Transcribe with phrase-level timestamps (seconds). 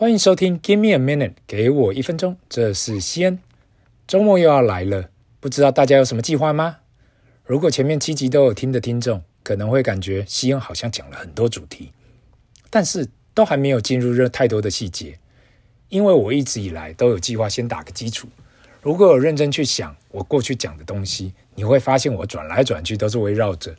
[0.00, 2.34] 欢迎收听 Give me a minute，给我一分钟。
[2.48, 3.38] 这是西恩，
[4.06, 5.10] 周末又要来了，
[5.40, 6.78] 不知道大家有什么计划吗？
[7.44, 11.92] 如果前面七集都有听的听众，可能会感觉西恩好像讲了很多主题，
[12.70, 15.18] 但是都还没有进入热太多的细节，
[15.90, 18.26] 因为我一直以来都有计划先打个基础。
[18.80, 23.76] 如果有认真去想我过去讲的东西，你会发现我转来转去都是围绕着。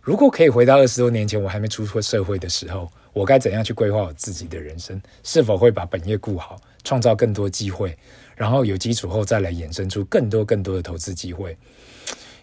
[0.00, 5.00] 如果可以回到二十多年前，我还没出过社会的时候，我该怎样去规划我自己的人生？
[5.22, 7.96] 是否会把本业顾好，创造更多机会，
[8.36, 11.56] 然后有基础后再来衍生出更多更多的投资机会？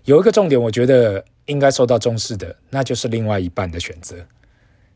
[0.05, 4.15] 有一个重点，我觉得应该受到重视的，那就是另外一半的选择。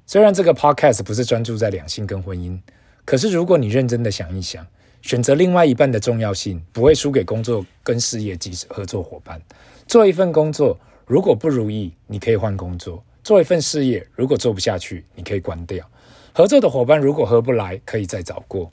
[0.05, 2.59] 虽然这个 podcast 不是专注在两性跟婚姻，
[3.05, 4.65] 可是如果你认真的想一想，
[5.01, 9.41] 选择另外一半的重要性，不会输给工作跟事业及合作伙伴。
[9.87, 10.77] 做一份工作。
[11.07, 15.87] 如果不如意，你可以换工作；做一份事业，如果做不下去，你可以关掉。
[16.33, 18.71] 合作的伙伴如果合不来，可以再找过。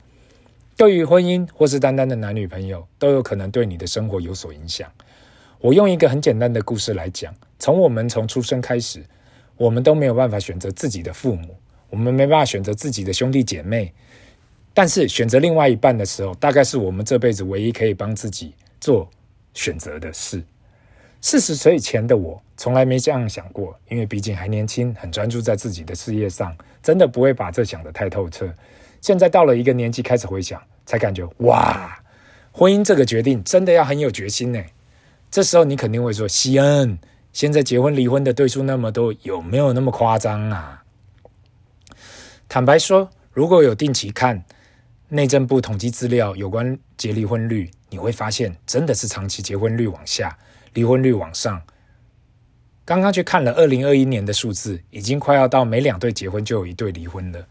[0.75, 4.89] 对于婚姻或是单单的男女朋友，都有可能对你的生活有所影响。
[5.59, 9.03] 我用一个很简单的故事来讲：从我们从出生开始，
[9.57, 11.55] 我们都没有办法选择自己的父母，
[11.89, 13.93] 我们没办法选择自己的兄弟姐妹。
[14.73, 19.09] 但是选择另外一半的时候，大概是我们这辈子唯一可以帮自己做
[19.53, 20.41] 选择的事。
[21.21, 28.49] 四十岁以前的我，从来没这样想过，因为毕竟还年轻，很专注在自己的事业上，真的不会把这想得太透彻。
[29.01, 31.99] 现在到了一个年纪，开始回想，才感觉哇，
[32.51, 34.63] 婚姻这个决定真的要很有决心呢。
[35.29, 36.97] 这时候你肯定会说：“西恩，
[37.33, 40.83] 现在结婚离婚的对数那么多，有没有那么夸张啊？”
[42.47, 44.43] 坦白说，如果有定期看
[45.09, 50.35] 内政部统计资料有关结离婚率，你会发现真的是长期结婚率往下。
[50.79, 51.61] 离婚率往上，
[52.85, 57.47] 刚刚去看了二零二一年的数字，已经快要到每两对结婚就有一对离婚了。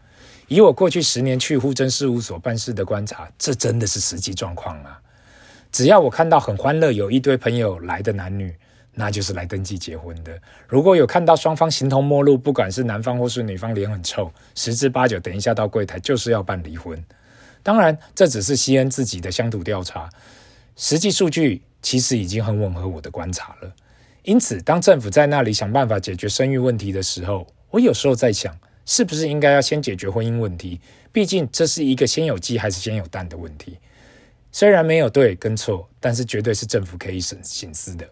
[0.47, 4.99] 以我过去十年去户政事务所办事的观察，这真的是实际状况啊！
[5.71, 8.51] 只要我看到很欢乐，有一堆朋友来的男女，
[8.95, 10.35] 那就是来登记结婚的。
[10.67, 16.99] 如果有看到双方形同陌路，不管是男方或是女方脸很臭，十之八九等一下到柜台就是要办离婚。
[17.61, 20.09] 当然，这只是西恩自己的乡土调查，
[20.75, 21.61] 实际数据。
[21.81, 23.73] 其实已经很吻合我的观察了。
[24.23, 30.79] 因此，当政府在那里想办法解决生育问题的时候，我有时候在想，是不是应该要先解决婚姻问题？
[31.11, 33.77] 毕竟这是一个先有鸡还是先有蛋的问题。
[34.51, 38.07] 虽然没有对跟错，但是绝对是政府可以省省思的。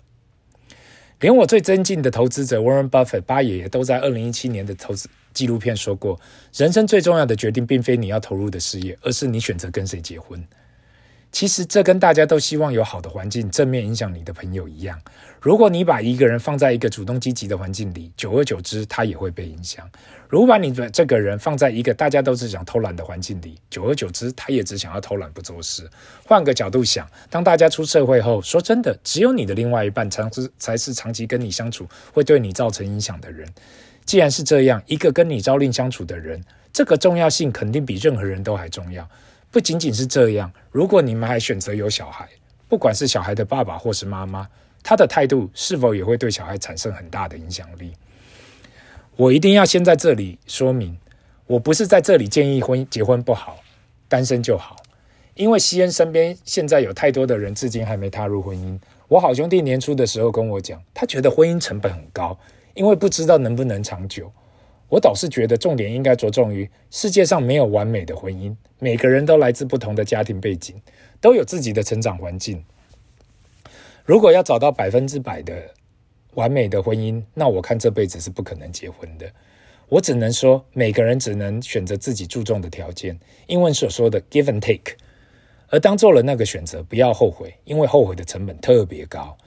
[1.19, 6.19] 连我最尊敬的投资者 Warren Buffett 巴爷爷都在二零一七年的投资纪录片说过：
[6.55, 10.43] 人生最重要的决定，并非你要投入的事业，而是你选择跟谁结婚。
[11.31, 14.99] 其实这跟大家都希望有好的环境，正面影响你的朋友一样。
[15.39, 19.87] 如果你把一个人放在一个主动积极的环境里，久而久之，他也会被影响。
[20.27, 25.87] 如果把你的这个人放在一个大家都只想偷懒的环境里，久而久之，他也只想要偷懒不做事。
[26.25, 33.47] 换个角度想，当大家出社会后，说真的，只有你的另外一半才是才是长期跟你相处会对你造成影响的人。
[34.05, 36.43] 既然是这样，一个跟你朝令相处的人，
[36.73, 39.07] 这个重要性肯定比任何人都还重要。
[39.49, 42.27] 不仅仅是这样，如果你们还选择有小孩，
[42.67, 44.47] 不管是小孩的爸爸或是妈妈，
[44.83, 47.93] 他的态度是否也会对小孩产生很大的影响力？
[49.15, 50.97] 我一定要先在这里说明，
[51.47, 53.57] 我不是在这里建议婚结婚不好，
[54.07, 54.75] 单身就好。
[55.33, 58.77] 因为西恩身边现在有太多的人至今还没踏入婚姻。
[59.07, 62.37] 我好兄弟年初的时候跟我讲，他觉得婚姻成本很高，
[62.73, 64.31] 因为不知道能不能长久。
[64.89, 70.81] 我倒是觉得重点应该着重于世界上没有完美的婚姻，每个人都来自不同的家庭背景，
[71.19, 72.63] 都有自己的成长环境。
[74.05, 75.73] 如果要找到百分之百的
[76.35, 79.29] 完美的婚姻，那我看这辈子是不可能结婚的。
[79.89, 84.95] 我只能说，每个人只能选择自己注重的条件，英文所说的 give and take。
[85.69, 89.37] 而当做了那个选择，不要后悔，因为后悔的成本特别高。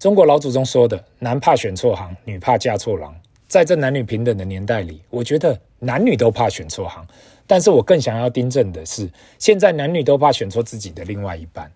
[0.00, 3.14] 中国老祖宗说的“男怕选错行，女怕嫁错郎”。
[3.50, 7.04] 在这男女平等的年代里，我觉得男女都怕选错行，
[7.48, 9.10] 但是我更想要订正的是，
[9.40, 11.68] 现在男女都怕选错自己的另外一半。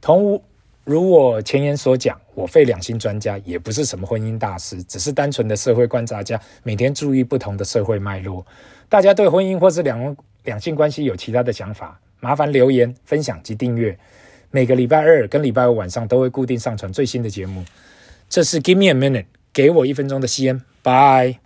[0.00, 0.40] 同
[0.84, 8.46] 如我前言所讲，我非两性专家，也不是什么婚姻大师，只是单纯的社会观察家，每天注意不同的社会脉络。
[8.88, 13.98] 大家对婚姻或是两两性关系有其他的想法，麻烦留言、分享及订阅。
[14.52, 17.64] 每个礼拜二跟礼拜五晚上都会固定上传最新的节目。
[18.28, 19.39] 这是 Give me a minute。
[19.52, 21.39] 给我一分钟的西恩，拜。